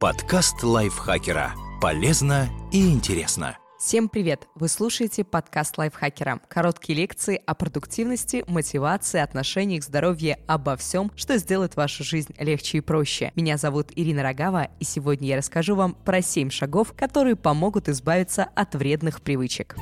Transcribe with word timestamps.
Подкаст 0.00 0.62
лайфхакера. 0.62 1.52
Полезно 1.78 2.48
и 2.72 2.90
интересно. 2.90 3.58
Всем 3.78 4.08
привет! 4.08 4.48
Вы 4.54 4.68
слушаете 4.68 5.24
подкаст 5.24 5.76
лайфхакера. 5.76 6.40
Короткие 6.48 6.96
лекции 6.96 7.38
о 7.44 7.54
продуктивности, 7.54 8.42
мотивации, 8.46 9.20
отношениях, 9.20 9.84
здоровье, 9.84 10.38
обо 10.46 10.76
всем, 10.76 11.12
что 11.16 11.36
сделает 11.36 11.76
вашу 11.76 12.02
жизнь 12.02 12.34
легче 12.38 12.78
и 12.78 12.80
проще. 12.80 13.30
Меня 13.34 13.58
зовут 13.58 13.88
Ирина 13.94 14.22
Рогава, 14.22 14.70
и 14.80 14.84
сегодня 14.84 15.28
я 15.28 15.36
расскажу 15.36 15.74
вам 15.74 15.92
про 15.92 16.22
7 16.22 16.48
шагов, 16.48 16.94
которые 16.96 17.36
помогут 17.36 17.90
избавиться 17.90 18.44
от 18.54 18.74
вредных 18.74 19.20
привычек. 19.20 19.76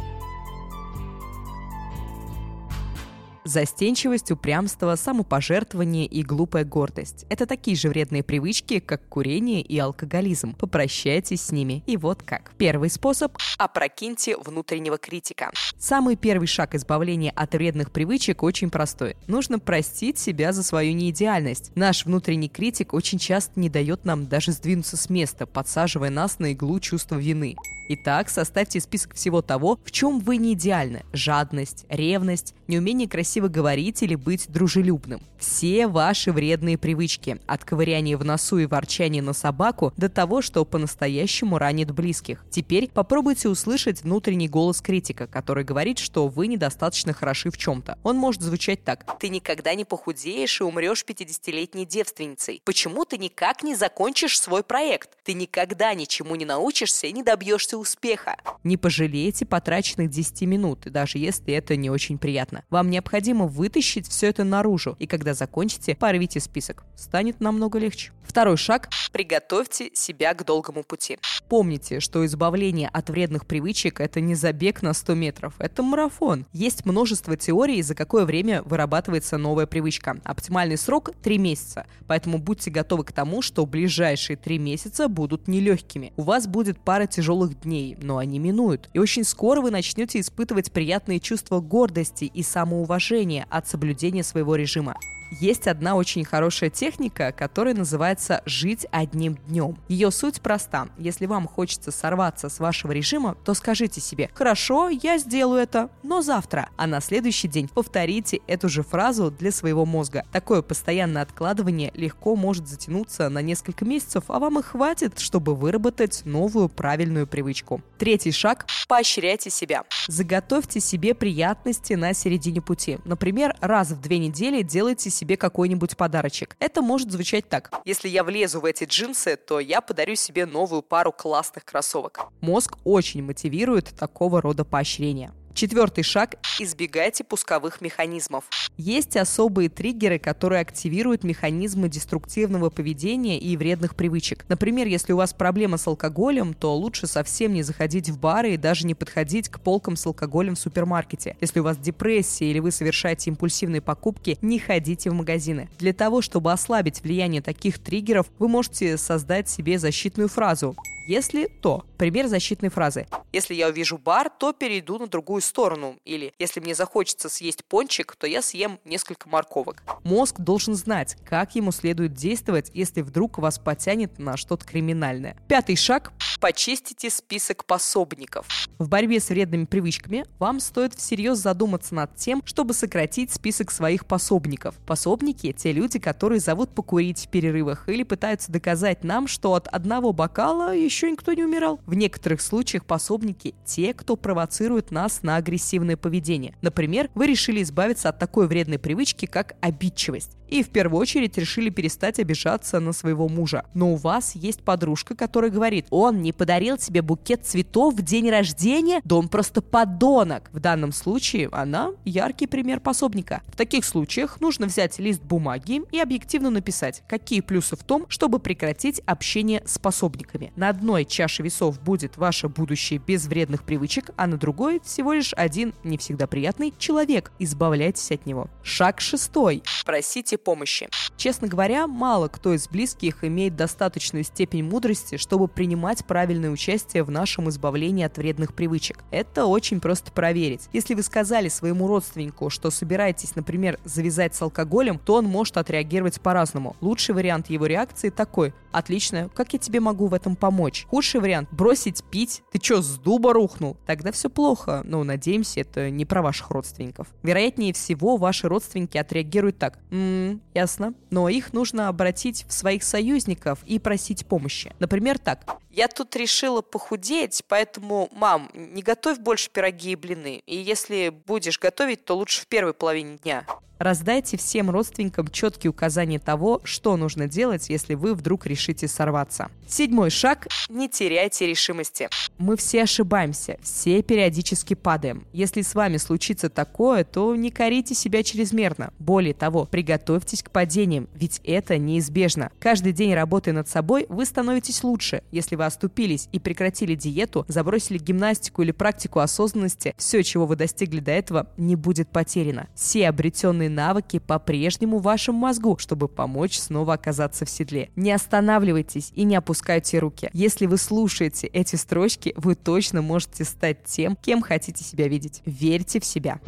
Застенчивость, 3.48 4.30
упрямство, 4.30 4.94
самопожертвование 4.94 6.04
и 6.04 6.22
глупая 6.22 6.66
гордость– 6.66 7.24
это 7.30 7.46
такие 7.46 7.78
же 7.78 7.88
вредные 7.88 8.22
привычки, 8.22 8.78
как 8.78 9.08
курение 9.08 9.62
и 9.62 9.78
алкоголизм. 9.78 10.52
Попрощайтесь 10.52 11.40
с 11.40 11.50
ними. 11.50 11.82
И 11.86 11.96
вот 11.96 12.22
как. 12.22 12.52
Первый 12.58 12.90
способ– 12.90 13.34
опрокиньте 13.58 14.36
внутреннего 14.36 14.98
критика. 14.98 15.50
Самый 15.78 16.16
первый 16.16 16.46
шаг 16.46 16.74
избавления 16.74 17.32
от 17.34 17.54
вредных 17.54 17.90
привычек 17.90 18.42
очень 18.42 18.68
простой. 18.68 19.16
Нужно 19.28 19.58
простить 19.58 20.18
себя 20.18 20.52
за 20.52 20.62
свою 20.62 20.92
неидеальность. 20.92 21.72
Наш 21.74 22.04
внутренний 22.04 22.50
критик 22.50 22.92
очень 22.92 23.18
часто 23.18 23.58
не 23.58 23.70
дает 23.70 24.04
нам 24.04 24.26
даже 24.26 24.52
сдвинуться 24.52 24.98
с 24.98 25.08
места, 25.08 25.46
подсаживая 25.46 26.10
нас 26.10 26.38
на 26.38 26.52
иглу 26.52 26.80
чувства 26.80 27.16
вины. 27.16 27.56
Итак, 27.90 28.28
составьте 28.28 28.80
список 28.80 29.14
всего 29.14 29.40
того, 29.40 29.78
в 29.82 29.90
чем 29.90 30.20
вы 30.20 30.36
не 30.36 30.52
идеальны. 30.52 31.06
Жадность, 31.14 31.86
ревность, 31.88 32.54
неумение 32.66 33.08
красиво 33.08 33.48
говорить 33.48 34.02
или 34.02 34.14
быть 34.14 34.46
дружелюбным. 34.50 35.22
Все 35.38 35.86
ваши 35.86 36.30
вредные 36.30 36.76
привычки, 36.76 37.40
от 37.46 37.64
ковыряния 37.64 38.18
в 38.18 38.24
носу 38.26 38.58
и 38.58 38.66
ворчания 38.66 39.22
на 39.22 39.32
собаку 39.32 39.94
до 39.96 40.10
того, 40.10 40.42
что 40.42 40.66
по-настоящему 40.66 41.56
ранит 41.56 41.90
близких. 41.92 42.44
Теперь 42.50 42.90
попробуйте 42.90 43.48
услышать 43.48 44.02
внутренний 44.02 44.48
голос 44.48 44.82
критика, 44.82 45.26
который 45.26 45.64
говорит, 45.64 45.98
что 45.98 46.28
вы 46.28 46.46
недостаточно 46.46 47.14
хороши 47.14 47.50
в 47.50 47.56
чем-то. 47.56 47.98
Он 48.02 48.16
может 48.16 48.42
звучать 48.42 48.84
так. 48.84 49.06
Ты 49.18 49.30
никогда 49.30 49.74
не 49.74 49.86
похудеешь 49.86 50.60
и 50.60 50.64
умрешь 50.64 51.06
50-летней 51.08 51.86
девственницей. 51.86 52.60
Почему 52.66 53.06
ты 53.06 53.16
никак 53.16 53.62
не 53.62 53.74
закончишь 53.74 54.38
свой 54.38 54.62
проект? 54.62 55.10
Ты 55.24 55.32
никогда 55.32 55.94
ничему 55.94 56.34
не 56.34 56.44
научишься 56.44 57.06
и 57.06 57.12
не 57.12 57.22
добьешься 57.22 57.77
успеха. 57.78 58.36
Не 58.64 58.76
пожалейте 58.76 59.46
потраченных 59.46 60.10
10 60.10 60.42
минут, 60.42 60.80
даже 60.86 61.18
если 61.18 61.54
это 61.54 61.76
не 61.76 61.90
очень 61.90 62.18
приятно. 62.18 62.64
Вам 62.70 62.90
необходимо 62.90 63.46
вытащить 63.46 64.08
все 64.08 64.28
это 64.28 64.44
наружу, 64.44 64.96
и 64.98 65.06
когда 65.06 65.34
закончите, 65.34 65.94
порвите 65.94 66.40
список. 66.40 66.84
Станет 66.96 67.40
намного 67.40 67.78
легче. 67.78 68.12
Второй 68.22 68.58
шаг– 68.58 68.90
приготовьте 69.12 69.90
себя 69.94 70.34
к 70.34 70.44
долгому 70.44 70.82
пути. 70.82 71.18
Помните, 71.48 72.00
что 72.00 72.26
избавление 72.26 72.88
от 72.92 73.08
вредных 73.08 73.46
привычек– 73.46 74.00
это 74.02 74.20
не 74.20 74.34
забег 74.34 74.82
на 74.82 74.92
100 74.92 75.14
метров, 75.14 75.54
это 75.58 75.82
марафон. 75.82 76.44
Есть 76.52 76.84
множество 76.84 77.36
теорий, 77.38 77.80
за 77.80 77.94
какое 77.94 78.26
время 78.26 78.62
вырабатывается 78.64 79.38
новая 79.38 79.66
привычка. 79.66 80.20
Оптимальный 80.24 80.76
срок– 80.76 81.10
3 81.22 81.38
месяца, 81.38 81.86
поэтому 82.06 82.36
будьте 82.36 82.70
готовы 82.70 83.04
к 83.04 83.12
тому, 83.12 83.40
что 83.40 83.64
ближайшие 83.64 84.36
3 84.36 84.58
месяца 84.58 85.08
будут 85.08 85.48
нелегкими. 85.48 86.12
У 86.16 86.22
вас 86.22 86.46
будет 86.46 86.78
пара 86.78 87.06
тяжелых 87.06 87.58
дней, 87.62 87.67
но 88.00 88.18
они 88.18 88.38
минуют. 88.38 88.88
И 88.92 88.98
очень 88.98 89.24
скоро 89.24 89.60
вы 89.60 89.70
начнете 89.70 90.20
испытывать 90.20 90.72
приятные 90.72 91.20
чувства 91.20 91.60
гордости 91.60 92.24
и 92.24 92.42
самоуважения 92.42 93.46
от 93.50 93.68
соблюдения 93.68 94.22
своего 94.24 94.56
режима. 94.56 94.96
Есть 95.30 95.68
одна 95.68 95.94
очень 95.94 96.24
хорошая 96.24 96.70
техника, 96.70 97.32
которая 97.32 97.74
называется 97.74 98.42
«жить 98.46 98.86
одним 98.90 99.36
днем». 99.46 99.76
Ее 99.88 100.10
суть 100.10 100.40
проста. 100.40 100.88
Если 100.96 101.26
вам 101.26 101.46
хочется 101.46 101.90
сорваться 101.90 102.48
с 102.48 102.58
вашего 102.60 102.92
режима, 102.92 103.36
то 103.44 103.52
скажите 103.52 104.00
себе 104.00 104.30
«Хорошо, 104.34 104.88
я 104.88 105.18
сделаю 105.18 105.60
это, 105.60 105.90
но 106.02 106.22
завтра». 106.22 106.70
А 106.76 106.86
на 106.86 107.00
следующий 107.00 107.46
день 107.46 107.68
повторите 107.68 108.40
эту 108.46 108.68
же 108.68 108.82
фразу 108.82 109.30
для 109.30 109.52
своего 109.52 109.84
мозга. 109.84 110.24
Такое 110.32 110.62
постоянное 110.62 111.22
откладывание 111.22 111.92
легко 111.94 112.34
может 112.34 112.66
затянуться 112.66 113.28
на 113.28 113.42
несколько 113.42 113.84
месяцев, 113.84 114.24
а 114.28 114.38
вам 114.38 114.58
и 114.58 114.62
хватит, 114.62 115.18
чтобы 115.18 115.54
выработать 115.54 116.22
новую 116.24 116.70
правильную 116.70 117.26
привычку. 117.26 117.82
Третий 117.98 118.32
шаг– 118.32 118.66
поощряйте 118.88 119.50
себя. 119.50 119.84
Заготовьте 120.08 120.80
себе 120.80 121.14
приятности 121.14 121.92
на 121.92 122.14
середине 122.14 122.62
пути. 122.62 122.98
Например, 123.04 123.54
раз 123.60 123.90
в 123.90 124.00
две 124.00 124.18
недели 124.18 124.62
делайте 124.62 125.10
себе 125.18 125.36
какой-нибудь 125.36 125.96
подарочек. 125.96 126.56
Это 126.60 126.80
может 126.82 127.10
звучать 127.10 127.48
так. 127.48 127.70
Если 127.84 128.08
я 128.08 128.24
влезу 128.24 128.60
в 128.60 128.64
эти 128.64 128.84
джинсы, 128.84 129.36
то 129.36 129.60
я 129.60 129.80
подарю 129.80 130.14
себе 130.14 130.46
новую 130.46 130.82
пару 130.82 131.12
классных 131.12 131.64
кроссовок. 131.64 132.20
Мозг 132.40 132.76
очень 132.84 133.22
мотивирует 133.22 133.86
такого 133.98 134.40
рода 134.40 134.64
поощрения. 134.64 135.32
Четвертый 135.58 136.04
шаг– 136.04 136.36
избегайте 136.60 137.24
пусковых 137.24 137.80
механизмов. 137.80 138.44
Есть 138.76 139.16
особые 139.16 139.68
триггеры, 139.68 140.20
которые 140.20 140.60
активируют 140.60 141.24
механизмы 141.24 141.88
деструктивного 141.88 142.70
поведения 142.70 143.40
и 143.40 143.56
вредных 143.56 143.96
привычек. 143.96 144.44
Например, 144.48 144.86
если 144.86 145.12
у 145.12 145.16
вас 145.16 145.32
проблема 145.32 145.76
с 145.76 145.88
алкоголем, 145.88 146.54
то 146.54 146.76
лучше 146.76 147.08
совсем 147.08 147.54
не 147.54 147.64
заходить 147.64 148.08
в 148.08 148.20
бары 148.20 148.54
и 148.54 148.56
даже 148.56 148.86
не 148.86 148.94
подходить 148.94 149.48
к 149.48 149.58
полкам 149.58 149.96
с 149.96 150.06
алкоголем 150.06 150.54
в 150.54 150.60
супермаркете. 150.60 151.36
Если 151.40 151.58
у 151.58 151.64
вас 151.64 151.76
депрессия 151.76 152.48
или 152.48 152.60
вы 152.60 152.70
совершаете 152.70 153.30
импульсивные 153.30 153.80
покупки, 153.80 154.38
не 154.40 154.60
ходите 154.60 155.10
в 155.10 155.14
магазины. 155.14 155.68
Для 155.80 155.92
того, 155.92 156.22
чтобы 156.22 156.52
ослабить 156.52 157.02
влияние 157.02 157.42
таких 157.42 157.80
триггеров, 157.80 158.28
вы 158.38 158.46
можете 158.46 158.96
создать 158.96 159.48
себе 159.48 159.80
защитную 159.80 160.28
фразу 160.28 160.76
если 161.08 161.46
то. 161.46 161.86
Пример 161.96 162.28
защитной 162.28 162.68
фразы. 162.68 163.06
Если 163.32 163.54
я 163.54 163.68
увижу 163.68 163.96
бар, 163.96 164.28
то 164.28 164.52
перейду 164.52 164.98
на 164.98 165.06
другую 165.06 165.40
сторону. 165.40 165.96
Или 166.04 166.34
если 166.38 166.60
мне 166.60 166.74
захочется 166.74 167.30
съесть 167.30 167.64
пончик, 167.64 168.14
то 168.16 168.26
я 168.26 168.42
съем 168.42 168.78
несколько 168.84 169.28
морковок. 169.28 169.82
Мозг 170.04 170.38
должен 170.38 170.74
знать, 170.74 171.16
как 171.24 171.54
ему 171.54 171.72
следует 171.72 172.12
действовать, 172.12 172.70
если 172.74 173.00
вдруг 173.00 173.38
вас 173.38 173.58
потянет 173.58 174.18
на 174.18 174.36
что-то 174.36 174.66
криминальное. 174.66 175.36
Пятый 175.48 175.76
шаг 175.76 176.12
Почистите 176.40 177.10
список 177.10 177.64
пособников. 177.64 178.46
В 178.78 178.88
борьбе 178.88 179.18
с 179.18 179.28
вредными 179.28 179.64
привычками 179.64 180.24
вам 180.38 180.60
стоит 180.60 180.94
всерьез 180.94 181.38
задуматься 181.38 181.96
над 181.96 182.14
тем, 182.14 182.42
чтобы 182.44 182.74
сократить 182.74 183.32
список 183.32 183.72
своих 183.72 184.06
пособников. 184.06 184.76
Пособники– 184.86 185.50
те 185.58 185.72
люди, 185.72 185.98
которые 185.98 186.38
зовут 186.38 186.70
покурить 186.70 187.26
в 187.26 187.28
перерывах 187.28 187.88
или 187.88 188.04
пытаются 188.04 188.52
доказать 188.52 189.02
нам, 189.02 189.26
что 189.26 189.54
от 189.54 189.66
одного 189.66 190.12
бокала 190.12 190.76
еще 190.76 190.97
никто 191.06 191.32
не 191.34 191.44
умирал. 191.44 191.80
В 191.86 191.94
некоторых 191.94 192.40
случаях 192.40 192.84
пособники– 192.84 193.54
те, 193.64 193.94
кто 193.94 194.16
провоцирует 194.16 194.90
нас 194.90 195.22
на 195.22 195.36
агрессивное 195.36 195.96
поведение. 195.96 196.56
Например, 196.62 197.10
вы 197.14 197.26
решили 197.26 197.62
избавиться 197.62 198.08
от 198.08 198.18
такой 198.18 198.48
вредной 198.48 198.78
привычки, 198.78 199.26
как 199.26 199.56
обидчивость 199.60 200.37
и 200.48 200.62
в 200.62 200.70
первую 200.70 201.00
очередь 201.00 201.38
решили 201.38 201.70
перестать 201.70 202.18
обижаться 202.18 202.80
на 202.80 202.92
своего 202.92 203.28
мужа. 203.28 203.64
Но 203.74 203.92
у 203.92 203.96
вас 203.96 204.34
есть 204.34 204.62
подружка, 204.62 205.14
которая 205.14 205.50
говорит, 205.50 205.86
он 205.90 206.22
не 206.22 206.32
подарил 206.32 206.76
тебе 206.76 207.02
букет 207.02 207.44
цветов 207.44 207.94
в 207.94 208.02
день 208.02 208.30
рождения, 208.30 209.00
да 209.04 209.16
он 209.16 209.28
просто 209.28 209.62
подонок. 209.62 210.50
В 210.52 210.60
данном 210.60 210.92
случае 210.92 211.48
она 211.52 211.90
яркий 212.04 212.46
пример 212.46 212.80
пособника. 212.80 213.42
В 213.48 213.56
таких 213.56 213.84
случаях 213.84 214.40
нужно 214.40 214.66
взять 214.66 214.98
лист 214.98 215.22
бумаги 215.22 215.82
и 215.92 216.00
объективно 216.00 216.50
написать, 216.50 217.02
какие 217.08 217.40
плюсы 217.40 217.76
в 217.76 217.84
том, 217.84 218.06
чтобы 218.08 218.38
прекратить 218.38 219.00
общение 219.06 219.62
с 219.66 219.78
пособниками. 219.78 220.52
На 220.56 220.70
одной 220.70 221.04
чаше 221.04 221.42
весов 221.42 221.80
будет 221.80 222.16
ваше 222.16 222.48
будущее 222.48 223.00
без 223.04 223.26
вредных 223.26 223.64
привычек, 223.64 224.10
а 224.16 224.26
на 224.26 224.36
другой 224.36 224.80
всего 224.84 225.12
лишь 225.12 225.34
один, 225.34 225.74
не 225.84 225.98
всегда 225.98 226.26
приятный, 226.26 226.72
человек. 226.78 227.32
Избавляйтесь 227.38 228.10
от 228.10 228.26
него. 228.26 228.48
Шаг 228.62 229.00
шестой. 229.00 229.62
Просите 229.84 230.37
помощи. 230.38 230.88
Честно 231.16 231.48
говоря, 231.48 231.86
мало 231.86 232.28
кто 232.28 232.54
из 232.54 232.68
близких 232.68 233.24
имеет 233.24 233.56
достаточную 233.56 234.24
степень 234.24 234.64
мудрости, 234.64 235.16
чтобы 235.16 235.48
принимать 235.48 236.04
правильное 236.04 236.50
участие 236.50 237.02
в 237.02 237.10
нашем 237.10 237.48
избавлении 237.48 238.04
от 238.04 238.16
вредных 238.16 238.54
привычек. 238.54 239.04
Это 239.10 239.46
очень 239.46 239.80
просто 239.80 240.12
проверить. 240.12 240.68
Если 240.72 240.94
вы 240.94 241.02
сказали 241.02 241.48
своему 241.48 241.86
родственнику, 241.86 242.50
что 242.50 242.70
собираетесь, 242.70 243.34
например, 243.34 243.78
завязать 243.84 244.34
с 244.34 244.42
алкоголем, 244.42 244.98
то 244.98 245.14
он 245.14 245.24
может 245.24 245.56
отреагировать 245.56 246.20
по-разному. 246.20 246.76
Лучший 246.80 247.14
вариант 247.14 247.50
его 247.50 247.66
реакции 247.66 248.10
такой. 248.10 248.54
Отлично, 248.72 249.30
как 249.34 249.52
я 249.52 249.58
тебе 249.58 249.80
могу 249.80 250.06
в 250.06 250.14
этом 250.14 250.36
помочь? 250.36 250.86
Худший 250.88 251.20
вариант– 251.20 251.48
бросить 251.52 252.04
пить. 252.04 252.42
Ты 252.52 252.58
чё, 252.58 252.82
с 252.82 252.98
дуба 252.98 253.32
рухнул? 253.32 253.76
Тогда 253.86 254.12
все 254.12 254.28
плохо. 254.28 254.82
Но, 254.84 255.02
надеемся, 255.04 255.60
это 255.60 255.90
не 255.90 256.04
про 256.04 256.22
ваших 256.22 256.50
родственников. 256.50 257.08
Вероятнее 257.22 257.72
всего, 257.72 258.16
ваши 258.16 258.48
родственники 258.48 258.98
отреагируют 258.98 259.58
так. 259.58 259.78
М-м, 259.90 260.40
ясно. 260.54 260.94
Но 261.10 261.28
их 261.28 261.52
нужно 261.52 261.88
обратить 261.88 262.44
в 262.48 262.52
своих 262.52 262.82
союзников 262.84 263.60
и 263.64 263.78
просить 263.78 264.26
помощи. 264.26 264.72
Например, 264.78 265.18
так. 265.18 265.56
Я 265.78 265.86
тут 265.86 266.16
решила 266.16 266.60
похудеть, 266.60 267.44
поэтому, 267.46 268.08
мам, 268.10 268.50
не 268.52 268.82
готовь 268.82 269.20
больше 269.20 269.48
пироги 269.48 269.92
и 269.92 269.94
блины. 269.94 270.42
И 270.44 270.56
если 270.56 271.10
будешь 271.10 271.60
готовить, 271.60 272.04
то 272.04 272.16
лучше 272.16 272.42
в 272.42 272.48
первой 272.48 272.74
половине 272.74 273.18
дня. 273.18 273.46
Раздайте 273.78 274.36
всем 274.36 274.70
родственникам 274.70 275.28
четкие 275.28 275.70
указания 275.70 276.18
того, 276.18 276.60
что 276.64 276.96
нужно 276.96 277.28
делать, 277.28 277.70
если 277.70 277.94
вы 277.94 278.14
вдруг 278.14 278.44
решите 278.46 278.88
сорваться. 278.88 279.52
Седьмой 279.68 280.10
шаг– 280.10 280.48
не 280.68 280.88
теряйте 280.88 281.46
решимости. 281.46 282.08
Мы 282.38 282.56
все 282.56 282.82
ошибаемся, 282.82 283.58
все 283.62 284.02
периодически 284.02 284.74
падаем. 284.74 285.26
Если 285.32 285.62
с 285.62 285.76
вами 285.76 285.96
случится 285.96 286.50
такое, 286.50 287.04
то 287.04 287.36
не 287.36 287.52
корите 287.52 287.94
себя 287.94 288.24
чрезмерно. 288.24 288.92
Более 288.98 289.34
того, 289.34 289.64
приготовьтесь 289.64 290.42
к 290.42 290.50
падениям, 290.50 291.08
ведь 291.14 291.40
это 291.44 291.78
неизбежно. 291.78 292.50
Каждый 292.58 292.92
день 292.92 293.14
работая 293.14 293.52
над 293.52 293.68
собой, 293.68 294.06
вы 294.08 294.24
становитесь 294.24 294.82
лучше. 294.82 295.22
Если 295.30 295.54
вы 295.54 295.64
оступились 295.68 296.28
и 296.32 296.38
прекратили 296.38 296.94
диету, 296.94 297.44
забросили 297.48 297.98
гимнастику 297.98 298.62
или 298.62 298.72
практику 298.72 299.20
осознанности, 299.20 299.94
все, 299.96 300.22
чего 300.22 300.46
вы 300.46 300.56
достигли 300.56 301.00
до 301.00 301.12
этого, 301.12 301.46
не 301.56 301.76
будет 301.76 302.08
потеряно. 302.08 302.68
Все 302.74 303.08
обретенные 303.08 303.70
навыки 303.70 304.18
по-прежнему 304.18 304.98
в 304.98 305.02
вашем 305.02 305.36
мозгу, 305.36 305.78
чтобы 305.78 306.08
помочь 306.08 306.58
снова 306.58 306.94
оказаться 306.94 307.44
в 307.44 307.50
седле. 307.50 307.90
Не 307.96 308.12
останавливайтесь 308.12 309.12
и 309.14 309.24
не 309.24 309.36
опускайте 309.36 309.98
руки. 309.98 310.30
Если 310.32 310.66
вы 310.66 310.76
слушаете 310.76 311.46
эти 311.46 311.76
строчки, 311.76 312.34
вы 312.36 312.54
точно 312.54 313.02
можете 313.02 313.44
стать 313.44 313.84
тем, 313.84 314.16
кем 314.16 314.42
хотите 314.42 314.84
себя 314.84 315.08
видеть. 315.08 315.42
Верьте 315.44 316.00
в 316.00 316.04
себя. 316.04 316.40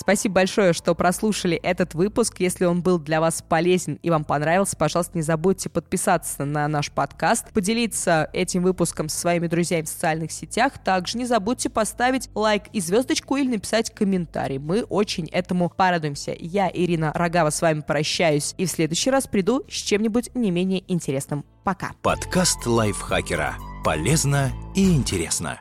Спасибо 0.00 0.36
большое, 0.36 0.72
что 0.72 0.94
прослушали 0.94 1.58
этот 1.58 1.92
выпуск. 1.92 2.36
Если 2.40 2.64
он 2.64 2.80
был 2.80 2.98
для 2.98 3.20
вас 3.20 3.44
полезен 3.46 3.98
и 4.02 4.08
вам 4.08 4.24
понравился, 4.24 4.74
пожалуйста, 4.74 5.12
не 5.18 5.22
забудьте 5.22 5.68
подписаться 5.68 6.46
на 6.46 6.66
наш 6.68 6.90
подкаст, 6.90 7.52
поделиться 7.52 8.30
этим 8.32 8.62
выпуском 8.62 9.10
со 9.10 9.18
своими 9.18 9.46
друзьями 9.46 9.84
в 9.84 9.88
социальных 9.88 10.32
сетях. 10.32 10.82
Также 10.82 11.18
не 11.18 11.26
забудьте 11.26 11.68
поставить 11.68 12.30
лайк 12.34 12.62
и 12.72 12.80
звездочку 12.80 13.36
или 13.36 13.50
написать 13.50 13.94
комментарий. 13.94 14.56
Мы 14.56 14.84
очень 14.84 15.26
этому 15.26 15.68
порадуемся. 15.68 16.34
Я, 16.38 16.70
Ирина 16.72 17.12
Рогава, 17.14 17.50
с 17.50 17.60
вами 17.60 17.80
прощаюсь 17.80 18.54
и 18.56 18.64
в 18.64 18.70
следующий 18.70 19.10
раз 19.10 19.26
приду 19.26 19.64
с 19.68 19.74
чем-нибудь 19.74 20.34
не 20.34 20.50
менее 20.50 20.82
интересным. 20.90 21.44
Пока. 21.62 21.92
Подкаст 22.00 22.64
лайфхакера. 22.64 23.56
Полезно 23.84 24.50
и 24.74 24.94
интересно. 24.94 25.60